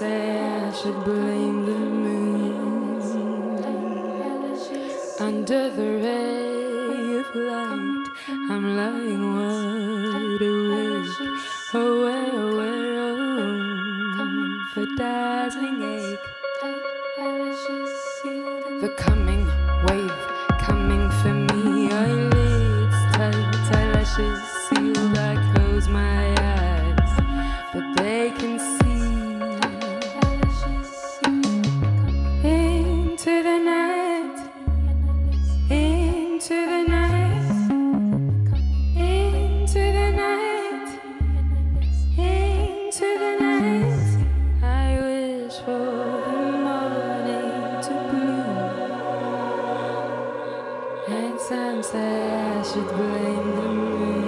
say 0.00 0.40
I 0.40 0.72
should 0.72 1.04
blame 1.04 1.66
the 1.66 1.78
moon 2.02 3.02
under 5.20 5.68
the 5.68 5.88
rain. 6.02 6.29
Some 51.50 51.82
say 51.82 52.30
I 52.30 52.62
should 52.62 52.86
blame 52.86 53.56
the 53.56 53.68
moon. 53.72 54.22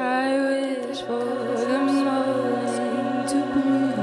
I 0.00 0.38
wish 0.46 1.00
for 1.00 1.24
the 1.70 1.78
moon 1.80 3.26
to 3.26 3.38
bloom. 3.52 3.98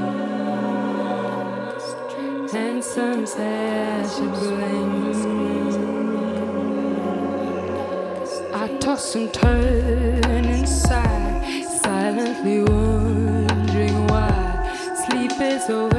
And 2.54 2.84
some 2.84 3.24
say 3.24 3.88
I 3.88 4.06
should 4.06 4.34
blame 4.34 5.12
the 5.12 5.28
moon. 5.28 6.16
I 8.52 8.68
toss 8.76 9.14
and 9.14 9.32
turn 9.32 10.44
inside, 10.44 11.64
silently 11.80 12.60
wondering 12.60 14.06
why 14.08 14.34
sleep 15.08 15.40
is 15.40 15.70
over. 15.70 15.95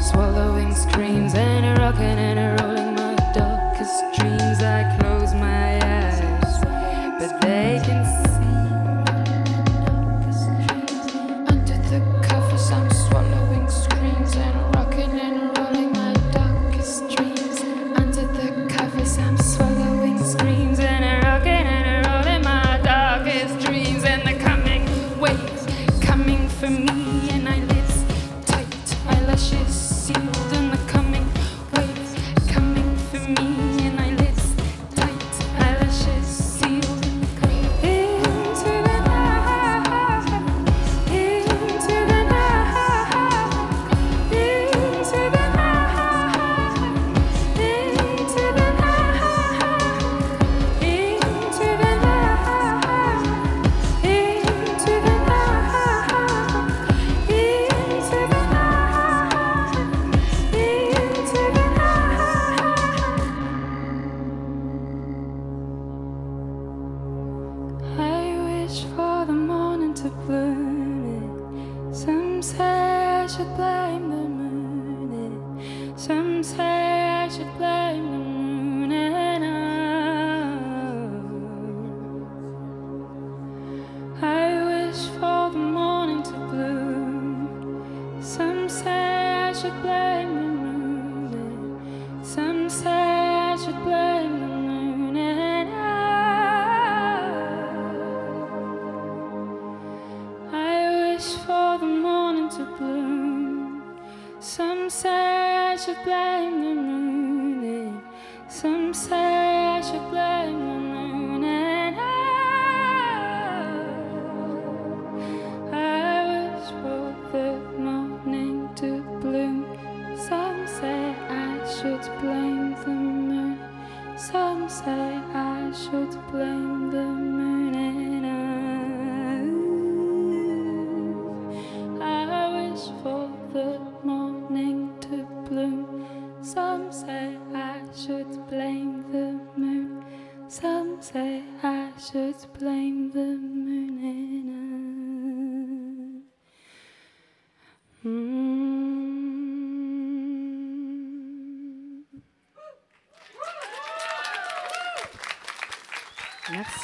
swallowing 0.00 0.74
screams 0.74 1.34
and 1.34 1.66
a 1.66 1.80
rocking 1.80 2.18
and 2.18 2.38
a 2.38 2.62
rolling. 2.62 2.87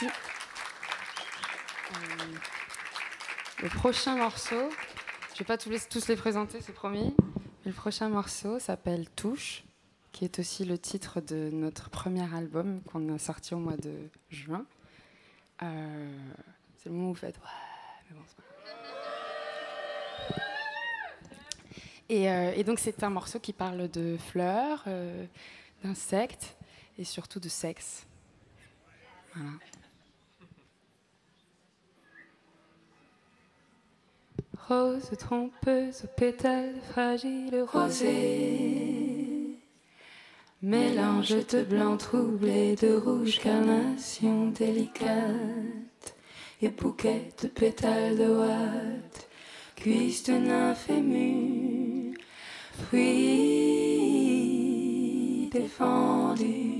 Euh, 0.02 0.08
le 3.62 3.68
prochain 3.68 4.16
morceau, 4.16 4.70
je 5.30 5.34
ne 5.34 5.38
vais 5.38 5.44
pas 5.44 5.56
tous 5.56 6.08
les 6.08 6.16
présenter, 6.16 6.60
c'est 6.60 6.72
promis. 6.72 7.14
Le 7.64 7.72
prochain 7.72 8.08
morceau 8.08 8.58
s'appelle 8.58 9.08
Touche, 9.10 9.62
qui 10.12 10.24
est 10.24 10.38
aussi 10.38 10.64
le 10.64 10.78
titre 10.78 11.20
de 11.20 11.50
notre 11.52 11.90
premier 11.90 12.34
album 12.34 12.82
qu'on 12.82 13.14
a 13.14 13.18
sorti 13.18 13.54
au 13.54 13.58
mois 13.58 13.76
de 13.76 14.10
juin. 14.30 14.66
Euh, 15.62 16.18
c'est 16.76 16.88
le 16.88 16.94
moment 16.94 17.10
où 17.10 17.12
vous 17.14 17.20
faites 17.20 17.36
ouais, 17.36 17.44
mais 18.10 18.16
bon, 18.16 18.22
c'est 18.26 18.36
pas... 18.36 18.42
et, 22.08 22.30
euh, 22.30 22.52
et, 22.56 22.64
donc 22.64 22.80
c'est 22.80 23.04
un 23.04 23.10
morceau 23.10 23.38
qui 23.38 23.52
parle 23.52 23.88
de 23.88 24.16
fleurs, 24.16 24.84
d'insectes 25.84 26.56
et 26.98 27.04
surtout 27.04 27.38
de 27.38 27.48
sexe. 27.48 28.06
Voilà. 29.34 29.50
Rose 34.68 35.10
trompeuse 35.18 36.04
aux 36.04 36.14
pétales 36.16 36.80
fragiles 36.90 37.64
rosés. 37.70 39.58
Mélange 40.62 41.46
de 41.48 41.62
blanc 41.64 41.98
troublé, 41.98 42.74
de 42.74 42.94
rouge 42.94 43.40
carnation 43.40 44.46
délicate 44.46 46.16
et 46.62 46.70
bouquet 46.70 47.28
de 47.42 47.48
pétales 47.48 48.16
de 48.16 48.26
ouate, 48.26 49.28
cuisse 49.76 50.24
de 50.24 50.32
nymphe 50.32 50.88
émue, 50.88 52.14
fruit 52.86 53.10
défendu. 55.52 56.73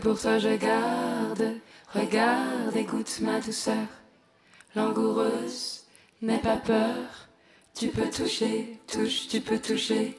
Pour 0.00 0.18
toi 0.18 0.38
je 0.38 0.56
garde. 0.56 1.56
Regarde, 1.94 2.76
écoute 2.76 3.18
ma 3.20 3.40
douceur. 3.40 3.86
Langoureuse, 4.74 5.84
n'aie 6.22 6.38
pas 6.38 6.56
peur. 6.56 7.28
Tu 7.74 7.88
peux 7.88 8.08
toucher, 8.08 8.78
touche, 8.86 9.28
tu 9.28 9.40
peux 9.40 9.58
toucher. 9.58 10.18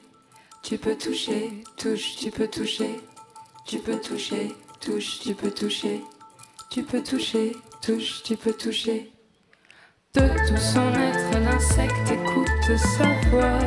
Tu 0.62 0.78
peux 0.78 0.96
toucher, 0.96 1.64
touche, 1.76 2.16
tu 2.16 2.30
peux 2.30 2.48
toucher. 2.48 3.00
Tu 3.66 3.78
peux 3.78 4.00
toucher, 4.00 4.54
touche, 4.80 5.20
tu 5.20 5.34
peux 5.34 5.50
toucher. 5.50 6.02
Tu 6.70 6.82
peux 6.82 7.02
toucher, 7.02 7.56
touche, 7.82 8.22
tu 8.22 8.36
peux 8.36 8.52
toucher. 8.52 9.12
De 10.14 10.20
tout 10.20 10.60
son 10.60 10.92
être, 10.92 11.38
l'insecte 11.40 12.10
écoute 12.10 12.78
sa 12.78 13.08
voix. 13.30 13.58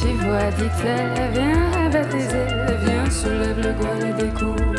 Tu 0.00 0.08
vois, 0.24 0.50
dit-elle, 0.52 1.32
viens 1.32 1.77
viens, 1.90 3.10
soulève 3.10 3.58
le 3.58 3.72
voile 3.72 4.10
et 4.10 4.22
découvre 4.22 4.74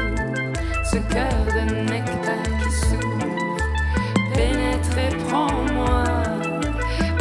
ce 0.83 0.97
cœur 1.11 1.45
de 1.47 1.61
nectar 1.89 2.43
qui 2.61 2.71
s'ouvre. 2.71 3.57
Pénètre 4.33 4.97
et 4.97 5.15
prends-moi, 5.27 6.03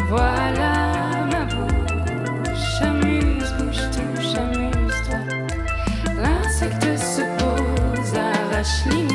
voilà 0.08 1.26
ma 1.32 1.44
bouche. 1.44 2.82
Amuse, 2.82 3.52
bouge, 3.58 3.82
touche, 3.92 4.34
amuse-toi. 4.36 5.20
L'insecte 6.22 6.98
se 6.98 7.22
pose, 7.38 8.14
arrache 8.14 9.07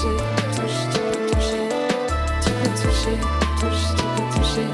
touche, 0.00 0.78
tu 0.92 1.00
peux 1.00 1.26
toucher, 1.32 1.64
tu 2.42 2.50
peux 2.50 2.70
toucher, 2.80 3.16
touche, 3.58 3.84
tu 3.96 4.04
peux 4.14 4.26
toucher, 4.34 4.66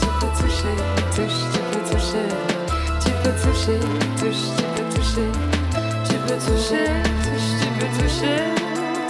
tu 0.00 0.06
toucher, 0.42 0.74
touche, 1.14 1.40
tu 1.52 1.60
peux 1.70 1.82
toucher, 1.90 2.26
tu 3.00 3.10
toucher, 3.42 3.78
touche, 4.18 4.44
tu 4.56 4.64
peux 4.74 4.86
toucher, 4.94 5.28
tu 6.04 6.16
peux 6.26 6.38
toucher, 6.38 6.86
touche, 7.22 7.50
tu 7.60 7.68
peux 7.78 7.90
toucher, 8.02 8.38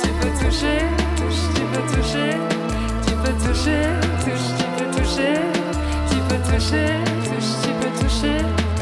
tu 0.02 0.08
peux 0.12 0.32
toucher, 0.40 0.78
touche, 1.16 1.40
tu 1.54 1.62
peux 1.64 1.84
toucher, 1.96 2.30
toucher, 3.44 3.80
touche, 4.24 4.46
tu 4.58 4.64
peux 4.68 4.90
toucher, 4.92 5.34
toucher, 6.50 6.88
touche, 7.24 7.50
tu 7.62 7.70
peux 7.80 7.92
toucher. 8.04 8.79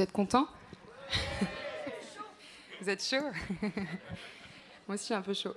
Vous 0.00 0.04
êtes 0.04 0.12
content 0.12 0.48
Vous 2.80 2.88
êtes 2.88 3.04
chaud 3.04 3.16
Moi 4.88 4.94
aussi 4.94 5.12
un 5.12 5.20
peu 5.20 5.34
chaud. 5.34 5.54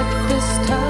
that 0.00 0.26
crystal 0.26 0.89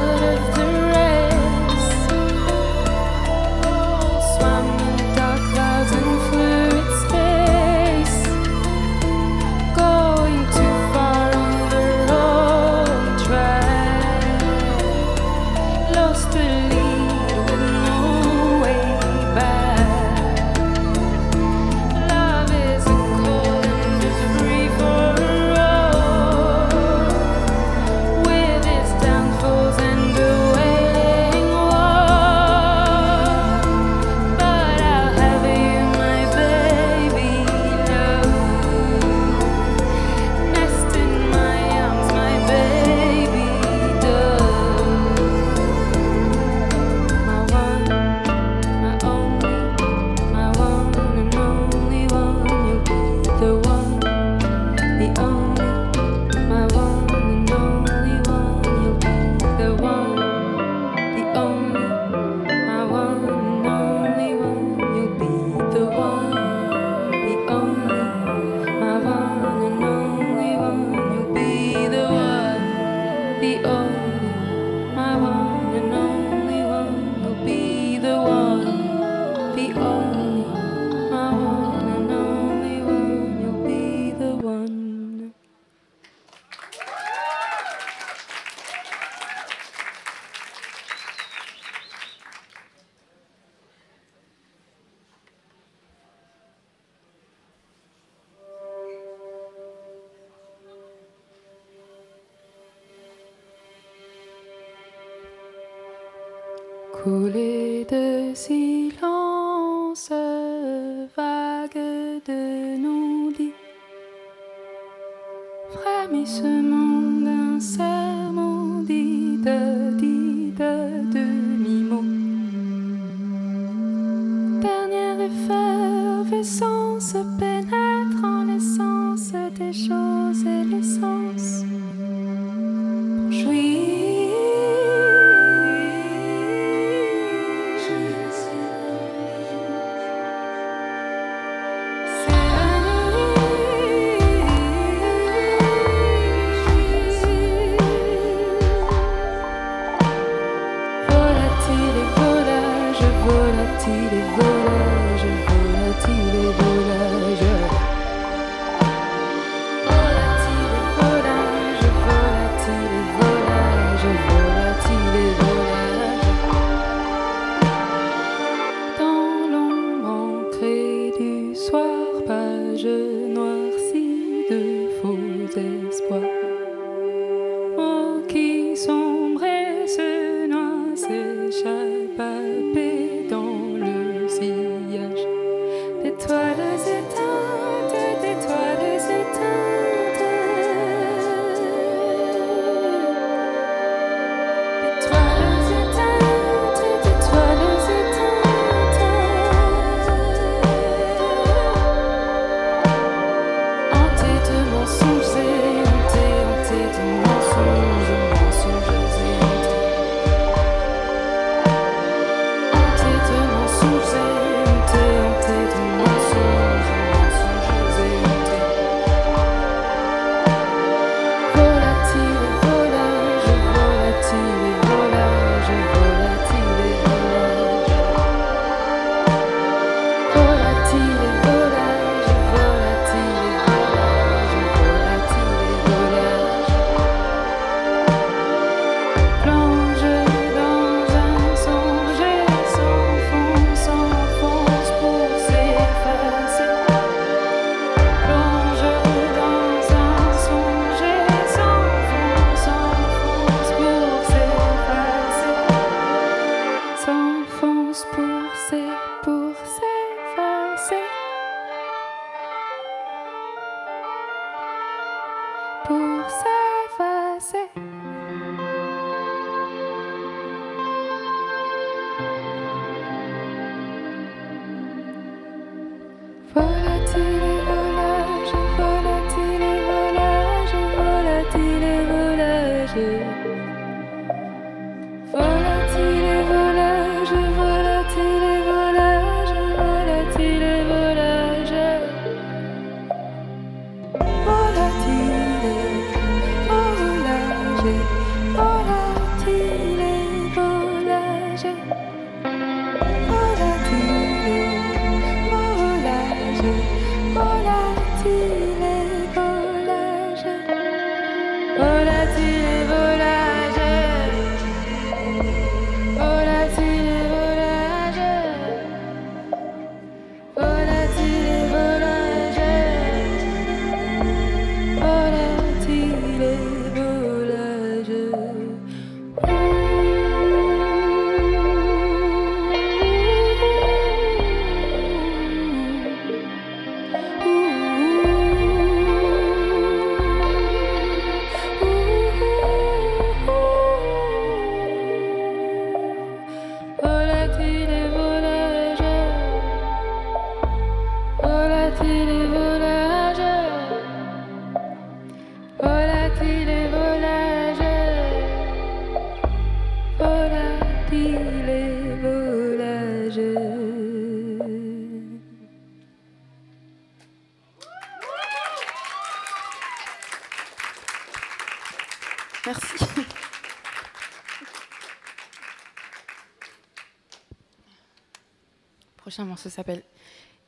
Prochain 379.50 379.62
morceau 379.64 379.68
s'appelle? 379.70 380.02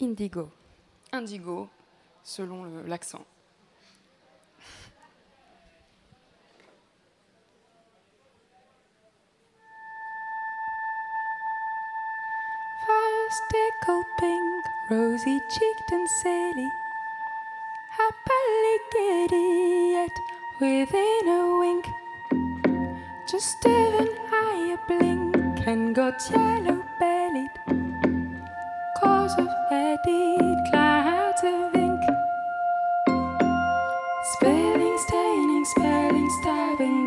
Indigo. 0.00 0.50
Indigo, 1.12 1.68
selon 2.24 2.64
le- 2.64 2.88
l'accent. 2.88 3.24
First 12.86 13.42
tickled 13.50 14.04
pink, 14.18 14.64
rosy 14.90 15.38
cheeked 15.50 15.92
and 15.92 16.08
silly, 16.08 16.68
happily 17.98 18.76
giddy 18.92 19.92
yet 19.92 20.16
within 20.60 21.28
a 21.28 21.58
wink. 21.60 21.86
Just 23.30 23.64
even 23.64 24.08
higher 24.28 24.78
blink 24.88 25.66
and 25.66 25.94
got 25.94 26.20
yellow 26.30 26.82
bellied, 26.98 27.11
Josef 29.22 29.52
er 29.70 29.96
dit 30.04 30.68
klar 30.68 31.32
til 31.40 31.58
vink 31.74 32.02
Spænding, 34.34 34.96
stægning, 35.06 35.66
spænding, 35.74 36.30
stævning 36.40 37.01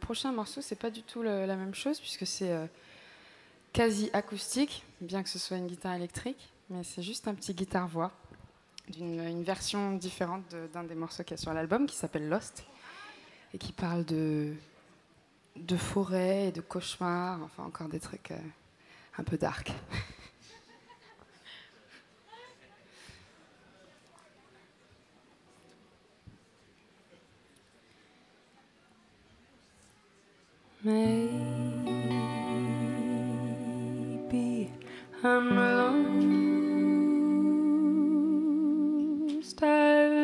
prochain 0.00 0.32
morceau, 0.32 0.60
c'est 0.60 0.78
pas 0.78 0.90
du 0.90 1.02
tout 1.02 1.22
la 1.22 1.56
même 1.56 1.74
chose, 1.74 2.00
puisque 2.00 2.26
c'est 2.26 2.52
euh, 2.52 2.66
quasi 3.72 4.10
acoustique, 4.12 4.84
bien 5.00 5.22
que 5.22 5.28
ce 5.28 5.38
soit 5.38 5.56
une 5.56 5.66
guitare 5.66 5.94
électrique, 5.94 6.52
mais 6.68 6.82
c'est 6.82 7.02
juste 7.02 7.28
un 7.28 7.34
petit 7.34 7.54
guitare-voix 7.54 8.12
d'une 8.88 9.20
une 9.20 9.44
version 9.44 9.92
différente 9.92 10.42
d'un 10.72 10.82
des 10.82 10.96
morceaux 10.96 11.22
qu'il 11.22 11.32
y 11.32 11.34
a 11.34 11.42
sur 11.42 11.52
l'album, 11.52 11.86
qui 11.86 11.96
s'appelle 11.96 12.28
Lost, 12.28 12.64
et 13.54 13.58
qui 13.58 13.72
parle 13.72 14.04
de, 14.04 14.54
de 15.56 15.76
forêt 15.76 16.48
et 16.48 16.52
de 16.52 16.60
cauchemars, 16.60 17.40
enfin 17.42 17.64
encore 17.64 17.88
des 17.88 18.00
trucs 18.00 18.32
euh, 18.32 18.38
un 19.18 19.24
peu 19.24 19.36
dark. 19.36 19.72
Maybe 30.82 31.12
I'm 35.22 35.56
lost. 39.36 39.62
I've 39.62 40.19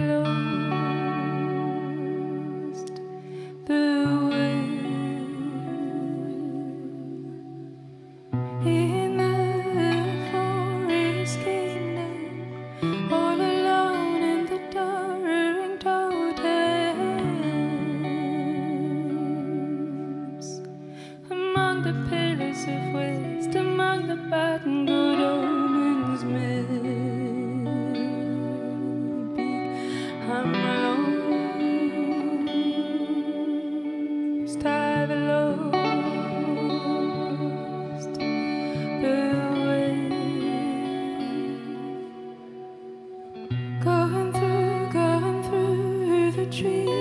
Going 43.86 44.32
through, 44.32 44.92
going 44.92 45.42
through 45.44 46.32
the 46.32 46.46
trees. 46.46 46.95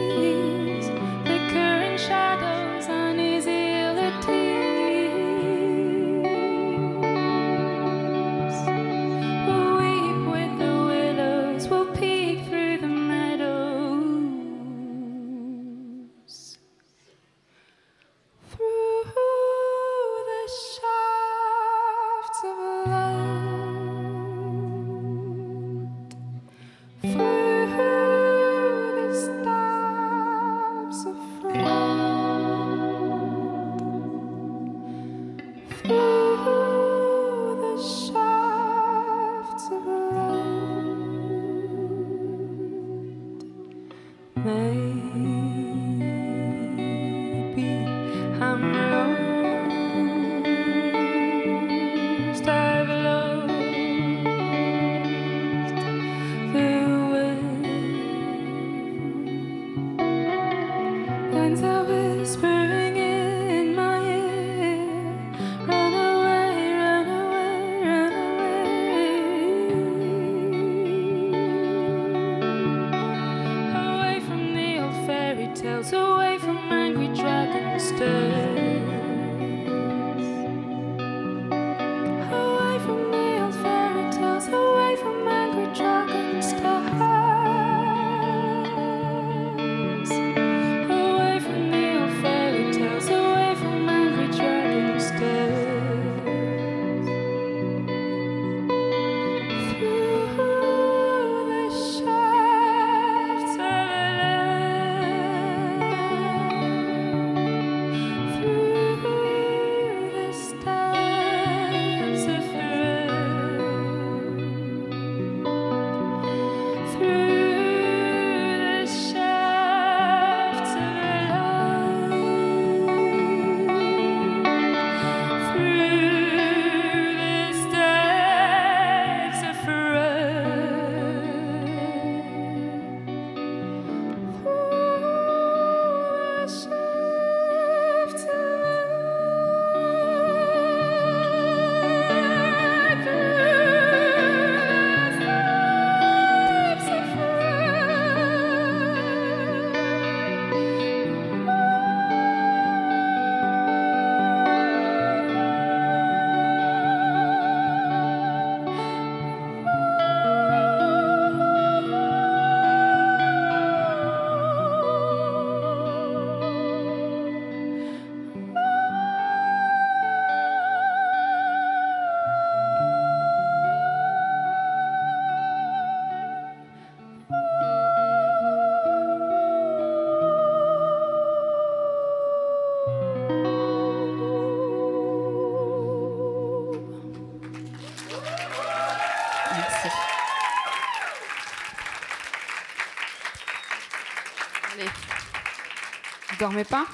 dormez 196.45 196.63
pas? 196.63 196.85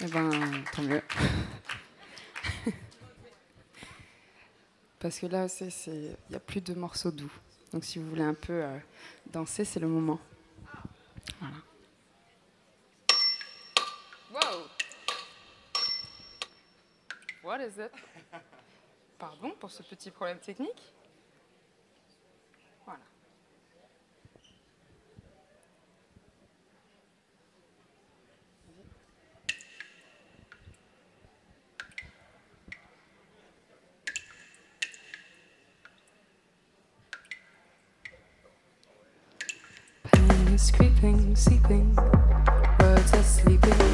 Eh 0.00 0.06
ben, 0.06 0.62
tant 0.70 0.82
mieux. 0.82 1.00
Parce 5.00 5.18
que 5.18 5.24
là, 5.24 5.46
il 5.86 6.14
n'y 6.28 6.36
a 6.36 6.40
plus 6.40 6.60
de 6.60 6.74
morceaux 6.74 7.10
doux. 7.10 7.32
Donc 7.72 7.86
si 7.86 7.98
vous 7.98 8.06
voulez 8.06 8.22
un 8.22 8.34
peu 8.34 8.52
euh, 8.52 8.78
danser, 9.24 9.64
c'est 9.64 9.80
le 9.80 9.88
moment. 9.88 10.20
Voilà. 11.40 11.56
Wow. 14.30 14.66
What 17.42 17.60
is 17.60 17.80
it? 17.80 17.92
Pardon 19.18 19.52
pour 19.58 19.70
ce 19.70 19.82
petit 19.82 20.10
problème 20.10 20.38
technique? 20.38 20.92
sleeping, 41.72 41.94
birds 42.78 43.14
are 43.14 43.22
sleeping. 43.22 43.91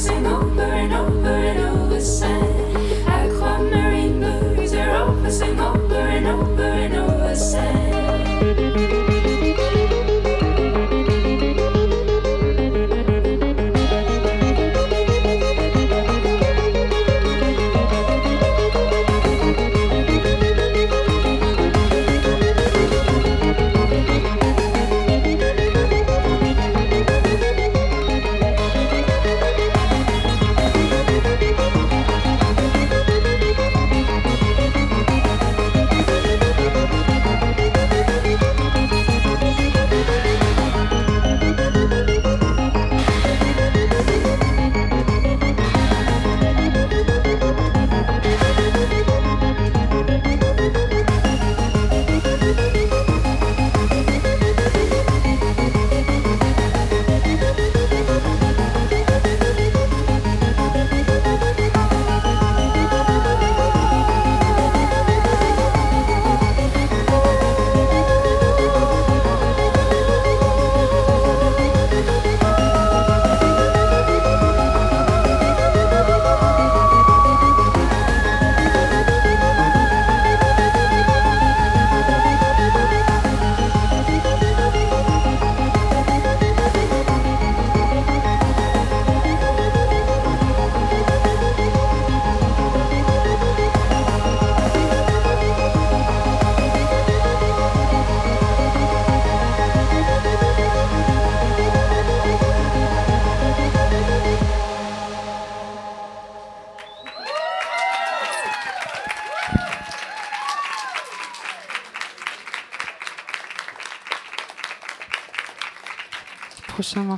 Prochain 0.00 0.79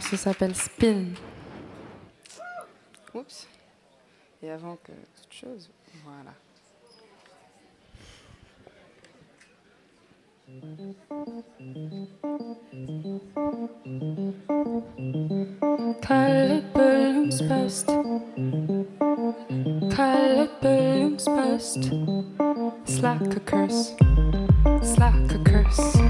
morceau 0.02 0.16
s'appelle 0.16 0.54
Spin. 0.54 1.14
Oups. 3.14 3.46
Et 4.42 4.50
avant 4.50 4.76
que 4.76 4.90
toute 5.20 5.32
chose, 5.32 5.70
voilà. 6.04 6.32
Slack 22.86 23.36
a 23.36 23.40
curse. 23.40 23.94
Slack 24.82 25.32
a 25.32 25.38
curse. 25.44 26.01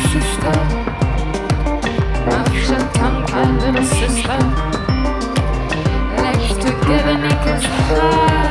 süste 0.00 0.50
Akşam 2.40 2.92
tam 2.94 3.26
kalbimi 3.26 3.86
süste 3.86 4.38
Like 6.16 6.54
to 6.60 6.68
give 6.86 7.06
a 7.06 8.49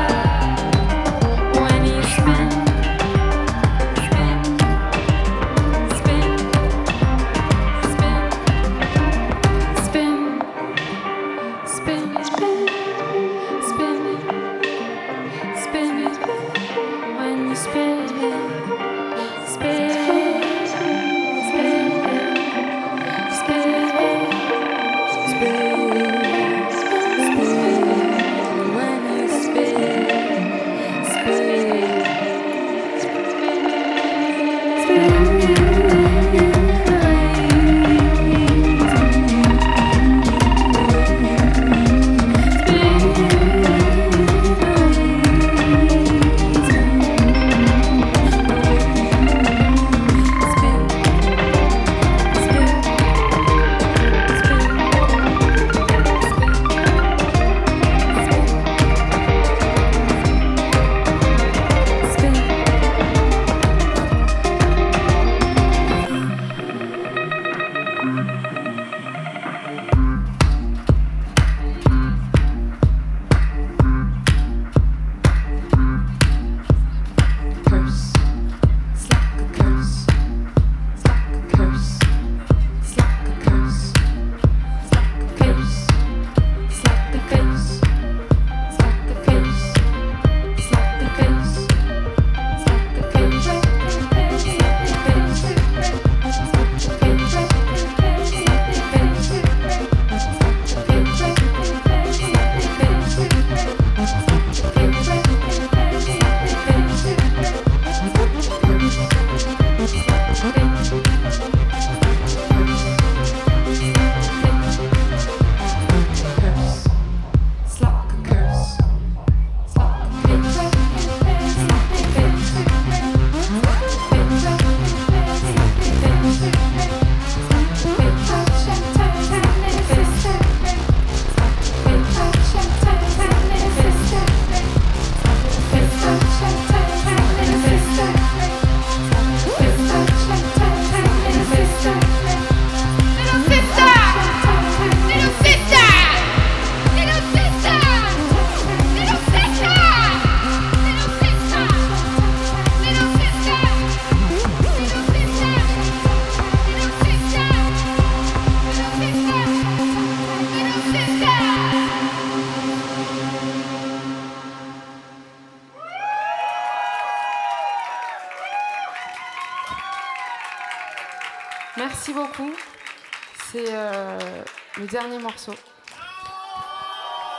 le 174.79 174.87
dernier 174.87 175.19
morceau. 175.19 175.53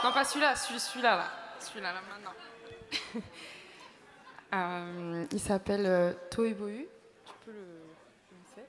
Non, 0.03 0.11
pas 0.13 0.23
celui-là, 0.23 0.55
celui- 0.55 0.79
celui-là, 0.79 1.15
là. 1.17 1.25
Celui-là, 1.59 1.93
là, 1.93 1.99
maintenant. 2.09 3.21
Euh, 4.53 5.25
il 5.31 5.39
s'appelle 5.39 5.85
euh, 5.85 6.11
Tohubohu. 6.29 6.85
Tu 7.25 7.31
peux 7.45 7.51
le 7.53 7.63
lancer. 8.35 8.67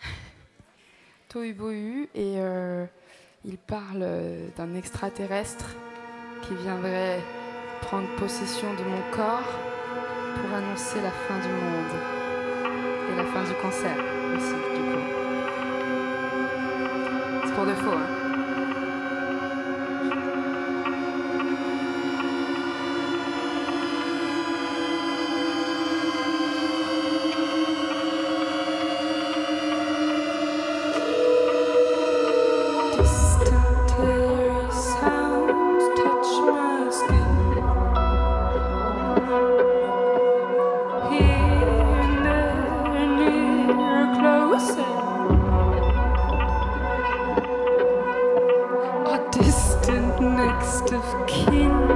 Tohubohu, 1.28 2.08
et 2.14 2.36
euh, 2.38 2.86
il 3.44 3.58
parle 3.58 4.00
euh, 4.00 4.48
d'un 4.56 4.74
extraterrestre 4.74 5.66
qui 6.40 6.54
viendrait 6.54 7.20
prendre 7.82 8.08
possession 8.16 8.72
de 8.72 8.82
mon 8.84 9.02
corps 9.14 9.52
pour 10.40 10.54
annoncer 10.56 11.02
la 11.02 11.10
fin 11.10 11.38
du 11.40 11.48
monde. 11.48 11.94
Et 13.12 13.14
la 13.14 13.24
fin 13.26 13.44
du 13.44 13.52
cancer 13.60 13.94
aussi, 14.34 14.54
du 17.54 18.21
distant 49.32 50.20
next 50.20 50.92
of 50.92 51.26
kin, 51.26 51.91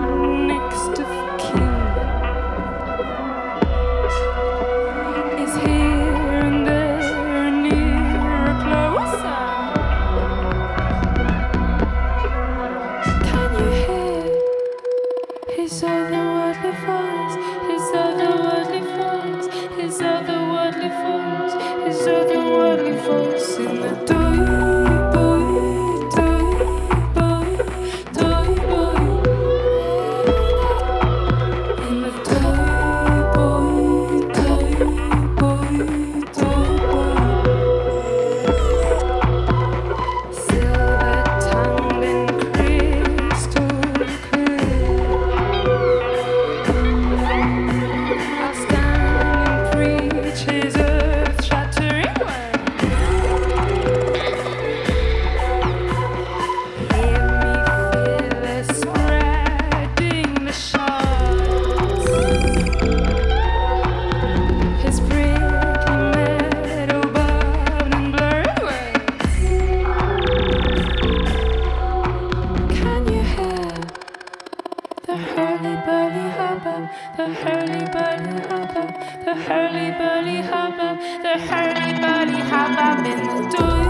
hurly 79.56 79.90
burly 79.92 80.42
hubbub, 80.42 80.98
the 81.22 81.34
hurly 81.48 81.92
burly 82.02 82.40
hubbub 82.50 83.06
in 83.06 83.20
the 83.26 83.40
doy. 83.56 83.86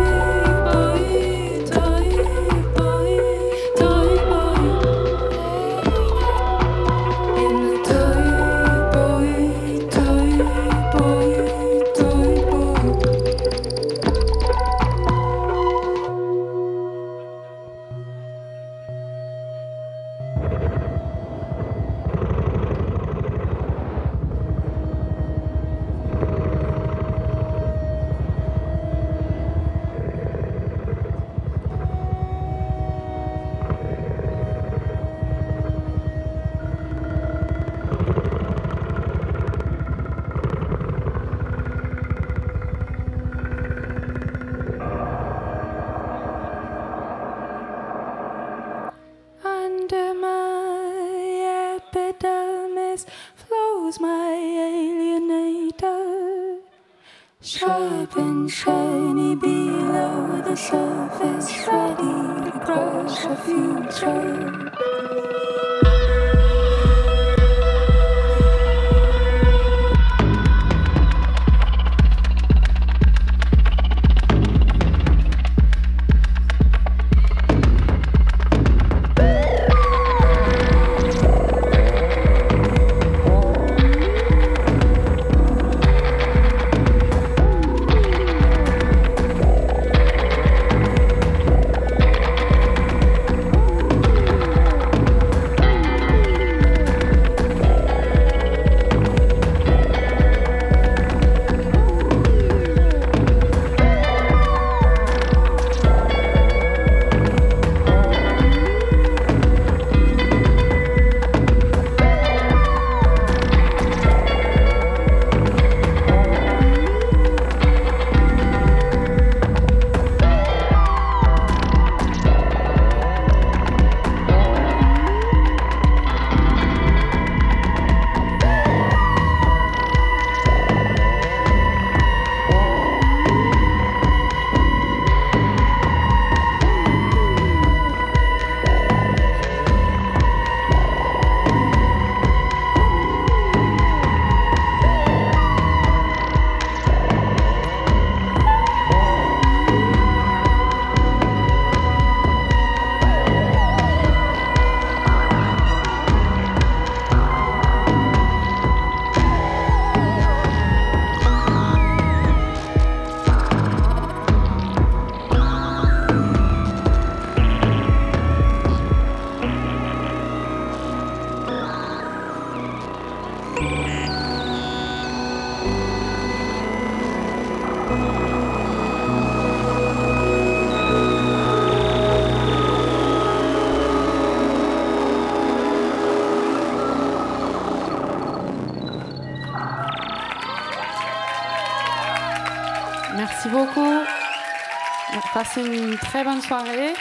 Passez 195.46 195.64
une 195.64 195.96
très 195.96 196.24
bonne 196.24 196.42
soirée. 196.42 196.92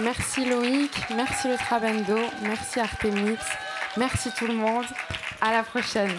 Merci 0.00 0.44
Loïc, 0.46 0.90
merci 1.14 1.48
le 1.48 1.56
Trabendo, 1.56 2.18
merci 2.42 2.80
Artemix, 2.80 3.40
merci 3.96 4.30
tout 4.36 4.46
le 4.46 4.54
monde. 4.54 4.84
À 5.40 5.52
la 5.52 5.62
prochaine. 5.62 6.10